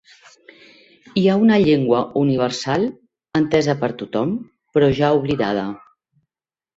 Hi 1.21 1.25
ha 1.27 1.33
una 1.41 1.57
llengua 1.63 1.99
universal, 2.21 2.85
entesa 3.41 3.75
per 3.83 3.91
tothom, 3.99 4.31
però 4.75 4.89
ja 5.01 5.13
oblidada. 5.19 5.67